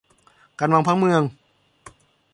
[0.59, 1.21] การวางผังเมือง